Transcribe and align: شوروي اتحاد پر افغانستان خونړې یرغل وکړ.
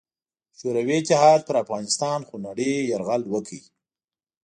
شوروي 0.57 0.97
اتحاد 1.01 1.39
پر 1.47 1.55
افغانستان 1.63 2.19
خونړې 2.27 2.71
یرغل 2.91 3.21
وکړ. 3.29 3.61